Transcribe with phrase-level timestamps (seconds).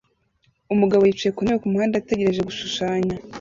[0.73, 3.15] Umugabo yicaye ku ntebe kumuhanda ategereje gushushanya